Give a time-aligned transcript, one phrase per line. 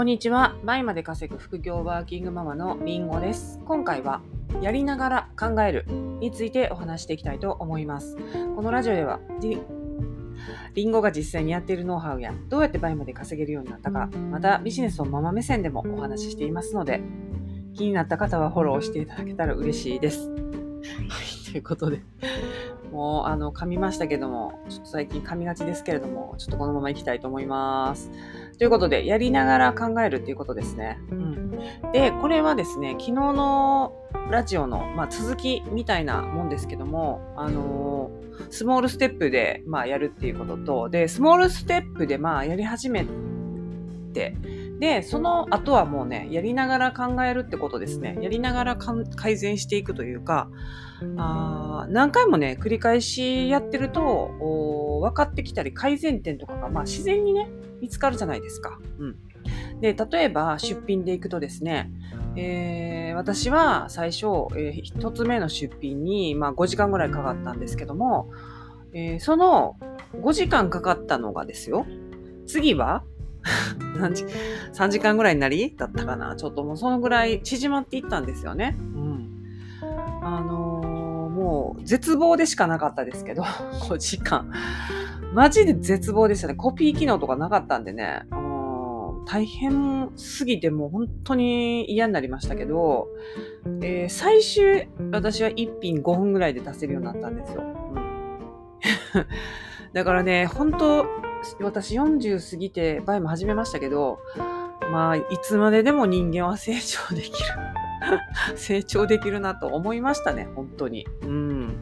[0.00, 0.56] こんにちは。
[0.64, 3.60] 倍まで稼ぐ副業ワーキングママのりんごです。
[3.66, 4.22] 今回は、
[4.62, 5.84] やりながら考える
[6.20, 8.16] についてお話していきたいと思います。
[8.56, 9.20] このラジオでは、
[10.74, 17.02] りんごが実際にやっているノウハウや、どうやって倍まで稼げるようになったか、またビジネスをママ目線でもお話ししていますので、
[17.74, 20.30] 気になった方はフォローしていただけたら嬉しいです。
[20.30, 22.00] はい、ということで、
[22.90, 28.10] もう、あの、噛みましたけども、ちょっと最近噛みがちですけれども、ちょっとこのまま行きたいと思います。
[28.60, 30.98] ということで、やりながら考えるっていうことですね。
[31.10, 31.50] うん。
[31.92, 33.94] で、これはですね、昨日の
[34.30, 43.06] ラジオの、まあ、続きみたいなもんですけども、あのー、スモールステップで、まあ、やるっていうことと、で、スモールステップで、まあ、やり始め
[44.12, 44.36] て、
[44.80, 48.16] で、その後はもうね、やりながら考えるってことですね。
[48.22, 50.48] やりながら改善していくというか、
[51.18, 57.50] あ何回もね、繰り返しやってると、分かってきたり改善点とかが、まあ、自然にね、
[57.82, 58.78] 見つかるじゃないですか。
[58.98, 59.16] うん。
[59.82, 61.90] で、例えば出品でいくとですね、
[62.36, 68.30] えー、私は最初、えー、1つ目の出品に、まあ、5時間ぐらいかかったんですけども、
[68.94, 69.76] えー、その
[70.14, 71.86] 5時間かかったのがですよ、
[72.46, 73.04] 次は
[73.98, 74.24] 何時
[74.72, 78.76] ?3 時間ぐらいになりだったかなちょっともうそのぐらい縮まっていったんですよね。
[78.78, 79.30] うん。
[80.22, 83.42] あのー、もう絶望でしかなかったですけど、
[83.88, 84.50] 5時間。
[85.32, 86.54] マジで絶望でしたね。
[86.54, 88.22] コピー機能とかなかったんでね。
[89.26, 93.06] 大変すぎてもう本当に嫌になりましたけど、
[93.80, 97.62] えー、最終私は1品5分ぐらいで出せるようになったんですよ。
[99.92, 101.06] だからね、本当
[101.60, 104.20] 私40過ぎてバイも始めましたけど、
[104.90, 107.48] まあ、いつまででも人間は成長できる。
[108.56, 111.06] 成長できるなと思いましたね、本当に。
[111.22, 111.74] うん。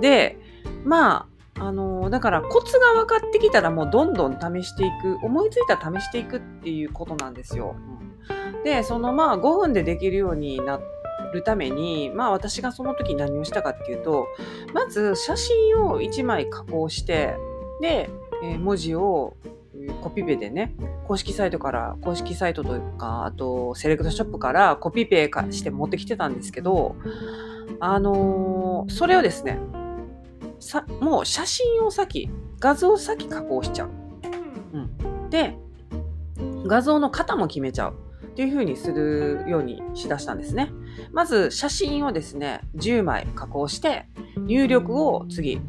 [0.00, 0.38] で、
[0.84, 7.76] まあ、あのだからコツが分かってきたらもうどんどん試していく、思いついたら試していくっていうことなんですよ。
[8.56, 10.80] うん、で、そのまあ5分でできるようにな
[11.32, 14.26] るために、まあ私がその時何をしたかっていうと、
[14.72, 17.36] まず写真を1枚加工して、
[17.80, 18.10] で、
[18.42, 19.36] えー、文字を
[20.02, 20.74] コピペでね、
[21.06, 26.96] 公式サイトから、公式サイトというか、あと、セレクトショップからコピペして持ってきてたんですけど、
[27.78, 29.58] あのー、それをですね、
[30.58, 33.90] さ、もう写真を先、画像を先加工しちゃう。
[34.72, 35.30] うん。
[35.30, 35.56] で、
[36.66, 37.94] 画像の型も決めちゃう。
[38.30, 40.70] っていう風にするようにしだしたんですね。
[41.12, 45.60] まず写真をですね、10枚加工して、入力を次、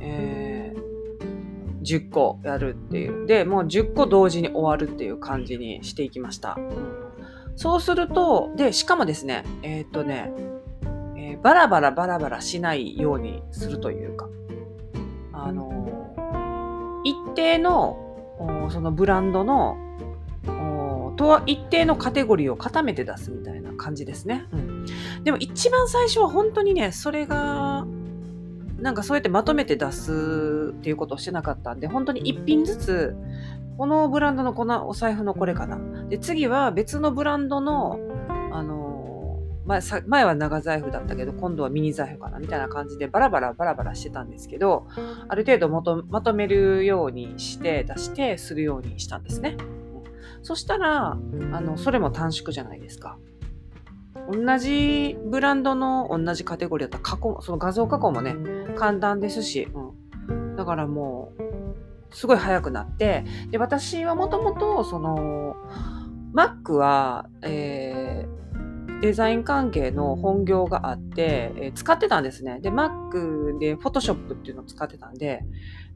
[0.00, 0.43] えー
[1.84, 3.26] 10個やるっていう。
[3.26, 6.56] で、もう10個同時に終わるっていう感じにしていきました。
[6.58, 6.72] うん、
[7.56, 10.32] そうすると、で、しかもですね、えー、っとね、
[11.16, 14.28] えー、バラバラバラバラしないようにするというか、
[15.32, 18.00] あのー、一定の、
[18.70, 19.76] そのブランドの、
[21.16, 24.46] とは一定のカテゴリーを固めて出すみたいな感じですね。
[24.52, 24.86] うん、
[25.22, 27.86] でも一番最初は本当にね、それが
[28.84, 33.16] なんかそうやってまとめて出すっていうことをしてなかったんで、本当に1品ずつ、
[33.78, 35.78] このブランドのこのお財布のこれかな。
[36.10, 37.98] で、次は別のブランドの、
[38.52, 44.86] あの前前は長財布だったけど、今度はミニ財布かな、みたいな感じでバラバラバラバラしてたんですけど、
[45.28, 49.56] ある程度まとまとめるようにして出してするようにしたんですね。
[50.42, 51.12] そしたら、
[51.52, 53.16] あの、それも短縮じゃないですか。
[54.30, 58.36] 同じブランドの同じカテゴリーだったら加工、その画像加工もね、
[58.74, 59.68] 簡単ですし、
[60.28, 60.56] うん。
[60.56, 65.56] だからもう、すごい早くなって、で、私はもともと、その、
[66.34, 72.60] Mac は、えー、デザイン関係の本業があって、えー、使ってたんですね。
[72.60, 75.44] で、Mac で Photoshop っていうのを使ってたんで、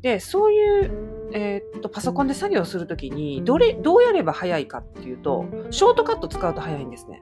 [0.02, 7.20] で、そういう、えー、っと、パソコンで作業するときに、どれ、どうやれば早いかっていうと、ショートカット使うと早いんですね。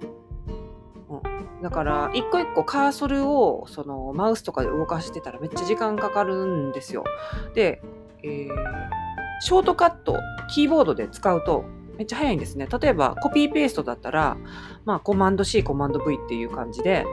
[1.66, 7.03] だから、一個一個カーソルを、その、マウスとかで動かしてたらめっちゃ時間かかるんですよ。
[7.54, 7.82] で、
[8.23, 8.49] えー、
[9.40, 10.20] ショートカット、
[10.55, 11.64] キーボードで使うと、
[11.99, 12.69] めっちゃ早いんですね。
[12.69, 14.37] 例えば、コピーペーストだったら、
[14.85, 17.05] まあ、コマンド C、コマンド V っていう感じで、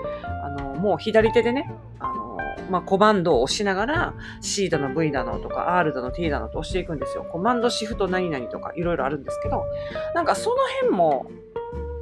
[0.44, 2.38] あの、もう左手でね、あの、
[2.70, 7.24] まあ、コマンドを押しながら、C だの V だのとか、R だの T だのと押していくんですよ。
[7.24, 9.66] コマンドシフト何々とか、いろいろあるんですけど、
[10.14, 11.26] なんかその辺も、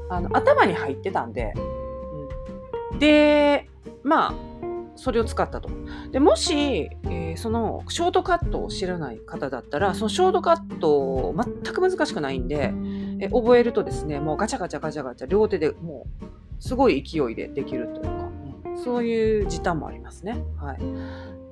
[0.10, 1.54] あの、頭に入ってたんで、
[3.01, 3.68] で、
[4.03, 4.33] まあ、
[4.95, 5.69] それを使ったと。
[6.12, 12.71] でもし、えー、そのショートカットを知らない方だったら、そのショートカットを全く難しくないんで、
[13.19, 16.25] え覚えるとですね、もうガチャガチャガチャガチャ両手でもう
[16.59, 18.30] すごい勢いでできるというか、
[18.83, 20.44] そういう時短もありますね。
[20.57, 20.80] はい。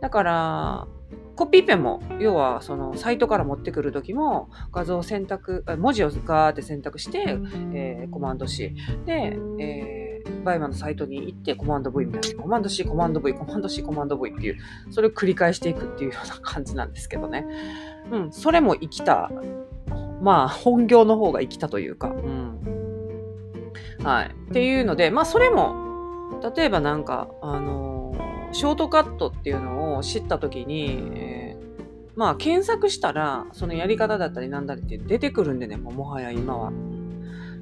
[0.01, 0.87] だから、
[1.35, 7.39] コピーペンも、要はそのサイトから持ってくるときも、画像選択、文字をガーって選択して、
[7.73, 8.75] えー、コマンド C。
[9.05, 9.98] で、えー、
[10.43, 14.57] バイマンのサイトに行ってコマンド V みたいな、コマンド C、コマンド V、コマンド C、コマンド V っていう、
[14.89, 17.45] それを繰り返していくっていうような感じなんですけどね。
[18.11, 19.31] うん、それも生きた、
[20.21, 22.59] まあ、本業の方が生きたというか、うん。
[24.03, 24.35] はい。
[24.49, 25.89] っていうので、まあ、それも、
[26.55, 36.71] 例えばなんか、あのー、ショートカットっていうのを知った時に、えー、まあ、検索したら、そのやり方だったりなんだりって出てくるんでね、もはや今は。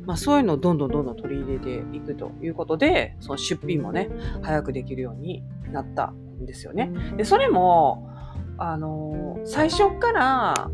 [0.07, 4.09] まあ、そういうのをどんどんどんどん取り入れていくということで、その出品もね、
[4.41, 5.43] 早くできるように
[5.73, 6.91] なったんですよね。
[7.17, 8.09] で、それも、
[8.57, 10.69] あの、最初から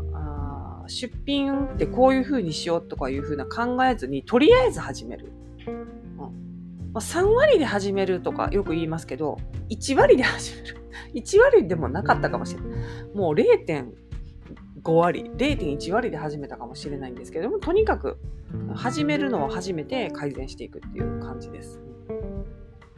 [0.86, 5.32] 出品ってこういう風にしようとかいう風な考えずに、とりあえず始める。
[6.92, 9.38] ま、3割で始めるとかよく言いますけど、
[9.68, 10.76] 1割で始める。
[11.12, 12.78] 1割でもなかったかもしれない。
[13.14, 13.64] もう0
[14.84, 18.18] 0.5割、0.1割で始めたかもしれないんですけども、とにかく
[18.74, 21.80] 始めるのを始めて改善していくっていう感じです。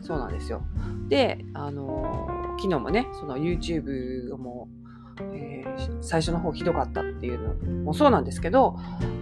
[0.03, 0.63] そうなんですよ。
[1.09, 4.69] で、あのー、昨日もね、その YouTube も、
[5.33, 7.55] えー、最初の方ひどかったっていうの
[7.85, 8.77] もそうなんですけど、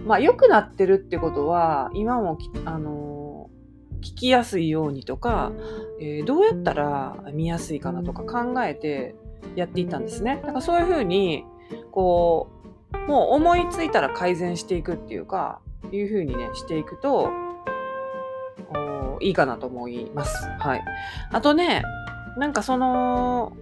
[0.05, 3.25] まあ良くなってるってことは、今も、あのー
[4.01, 5.51] 聞きやすいようにとか、
[5.99, 9.15] えー、どうやったら見やすいかなとか考えて
[9.55, 10.35] やっていったんですね。
[10.43, 11.43] だからそういうふうに、
[11.91, 12.54] こう、
[13.07, 15.59] もう思いついたら改善していくっていうか、
[15.91, 17.29] いうふうにね、していくと、
[19.21, 20.47] いいかなと思います。
[20.59, 20.83] はい。
[21.31, 21.83] あとね、
[22.37, 23.53] なんかその、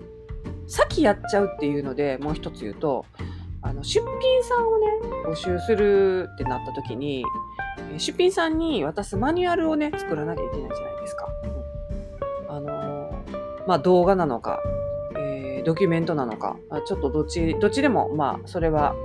[0.67, 3.05] 先やっちゃうっていうのでもう一つ言うと、
[3.61, 4.85] あの、出品さんをね、
[5.25, 7.23] 募集するってなった時に、
[7.97, 11.27] 出品さんに渡すマニュアルをね、作らなきゃいけないじゃないですか。
[12.49, 14.59] うん、あのー、まあ、動画なのか、
[15.15, 18.95] えー、ドキュメントなのか、ちょっとどっち、どっちでも、まあ、それは、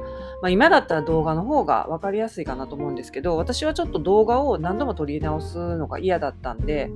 [0.40, 6.90] まあ、今だったら動画の方が分かりやすいかなと思うんですけど、私はちょっと動画を何度も撮り直すのが嫌だったんで、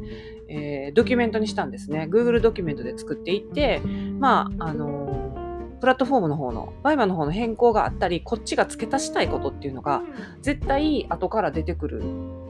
[0.49, 2.09] えー、ドキュメントにしたんですね。
[2.11, 3.81] Google ドキュメントで作っていって、
[4.19, 5.43] まあ、あのー
[5.83, 10.03] プラットフォームの方の、 BUYMA の方の変更があったり、こっちが付け足したいことっていうのが、
[10.41, 12.03] 絶対後から出てくる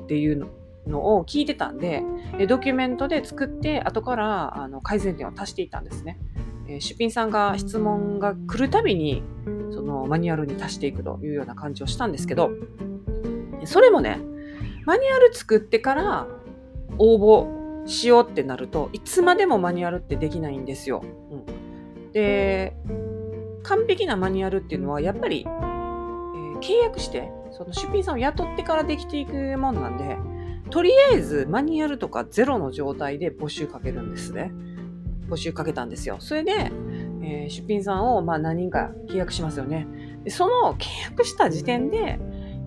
[0.04, 0.46] っていう
[0.86, 2.02] のを聞いてたんで、
[2.46, 6.18] ドキュメントで作って、後からあの改善点を足していったんですね。
[6.76, 9.22] え出品さんが質問が来るたびに、
[9.72, 12.50] そのマニュアルに足していくというような感じをしたんですけど、
[13.64, 14.20] それもね、
[14.84, 16.26] マニュアル作ってから
[16.98, 21.02] 応募しようってなるといつまでもマニュアルってできないんですよ。
[21.30, 22.76] うん、で
[23.62, 30.16] 完璧なマニュアルっていうのはやっぱり、えー、契約してその出品さんを雇ってからできていくもんなんで
[30.70, 34.52] とりあえずマニュアルとかゼロの状態で募集かけるんですね
[35.32, 36.16] 募集かけたんですよ。
[36.20, 36.52] それで、
[37.22, 39.86] えー、出品さんをまあ何人か契約しますよね。
[40.24, 42.18] でその契約した時点で、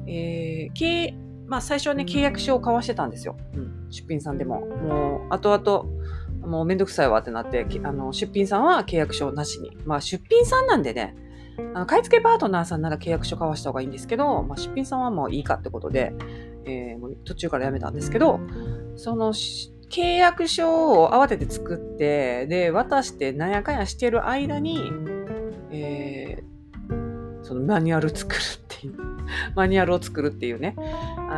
[0.07, 1.13] えー、
[1.47, 4.61] まあ最初はね契約書を交わしてたんですよ、うん、出品さんでも。
[4.61, 5.95] もう後々
[6.47, 9.75] もうめんどくさいわってなって、あの、出品さんは契約書なしに。
[9.85, 11.15] まあ、出品さんなんでね、
[11.73, 16.13] あの買い付けパートナーさんなら契約書交わした方がいいんですけど、まあ、出品さんはもういいかってことで、
[16.65, 18.39] えー、もう途中からやめたんですけど、
[18.95, 19.33] その、
[19.89, 24.79] 契約書を慌てて作って、で、渡してなんやかんやしてる間に、
[25.71, 28.95] えー、そのマニュアル作るっていう、
[29.55, 30.75] マニュアルを作るっていうね、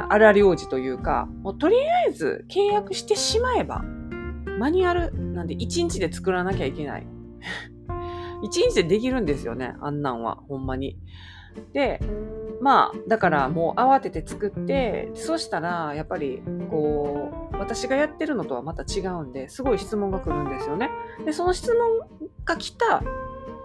[0.10, 3.84] 荒領事というか、もうとりあえず契約してしまえば、
[4.60, 7.08] マニュアルなんで1日で作らなきゃいけない。
[8.44, 10.98] 1日でできるんですよね、あんなんは、ほんまに。
[11.74, 12.00] で、
[12.62, 20.90] まあ、だからもう慌てて作って、そしたら、やっぱり、こう、私がやってるのとはまた違うんで、すごい質問が来るんですよね。
[21.26, 23.04] で、その質問が来た、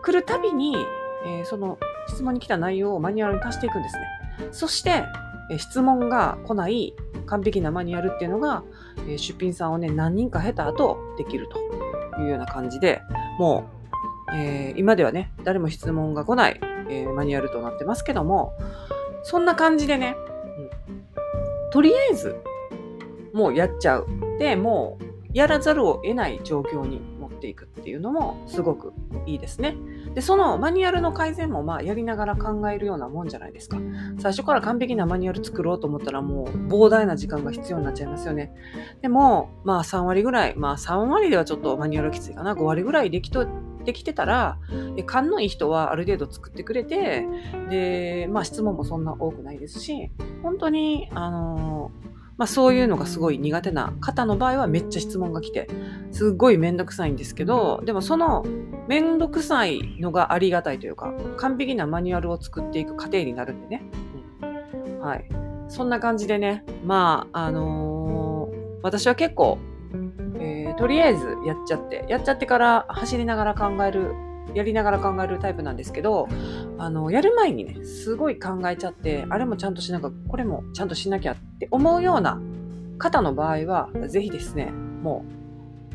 [0.02, 0.76] 来るたびに、
[1.24, 4.02] えー、その質問に来た内容をマニュアルに足していくんですね。
[4.50, 5.04] そして、
[5.50, 6.94] え質問が来ない
[7.26, 8.62] 完璧なマニュアルっていうのが、
[9.08, 13.02] え出品さんをね、何人か経た後できるというような感じで、
[13.38, 13.64] も
[14.32, 16.60] う、えー、今ではね、誰も質問が来ない、
[17.00, 18.54] えー、マニュアルとなってますけども、
[19.22, 20.16] そんな感じでね、
[21.64, 22.36] うん、とりあえず、
[23.32, 24.06] もうやっちゃう。
[24.38, 28.92] で、もう、やらざるを得ない状況に持っていくっていうのもすごく
[29.24, 29.76] いいですね。
[30.14, 33.78] で、そのマニュアルの改善もまあやりながら考えるようなもんじゃないですか。
[34.18, 38.52] 最初から完璧なマニュアル作ろうと思ったらもう膨大な時間が必要になっちゃいますよね。
[39.00, 42.54] でも、まあ3割ぐらい、まあ3割ではちょっとマニュアルきついかな。
[42.54, 43.46] 5割ぐらいできと
[43.84, 44.58] できてたら、
[45.06, 47.26] 勘のいい人はある程度作ってくれて、
[47.70, 50.10] で、まあ質問もそんな多くないですし、
[50.42, 51.90] 本当に、あの
[52.38, 55.68] まあ、そういうのがすごい苦手な方の場合はめっちゃ質問が来て、
[56.10, 58.44] すっごいめんどくさいんですけど、でもその
[58.88, 63.82] めんどくさいのがありがたいというか、完璧なマニュアルを作っていく過程になるんでね。
[64.42, 65.28] うん、はい。
[65.68, 69.58] そんな感じでね、まあ、あのー、私は結構、
[70.74, 74.14] とりあえずやっちゃって、やっちゃってから走りながら考える
[74.54, 76.28] やりながら考えるタイプなんですけど、
[76.78, 82.40] あの、やる前にね、すごい考えちゃって、あれもちゃんとしなきゃ、これもちゃんとしなきゃって思うような
[82.98, 84.66] 方の場合は、ぜひですね、
[85.02, 85.24] も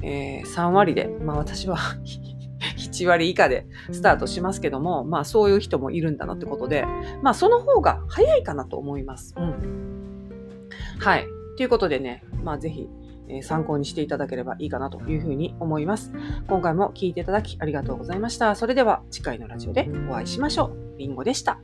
[0.02, 1.78] う、えー、3割で、まあ私は
[2.78, 6.86] 1割以下でスタートしますけども、まあそういう人もいるんだなってことで、
[7.22, 9.36] まあその方が早いかなと思います。
[9.38, 10.30] うん。
[11.00, 11.28] はい。
[11.58, 12.88] ということでね、まあぜひ、
[13.42, 16.12] 参考にしていただければいいかなというふうに思います。
[16.48, 18.56] 今回も聞いていただきありがとうございました。
[18.56, 20.98] それでは次回のラジオでお会いしましょう。
[20.98, 21.60] りんごでした。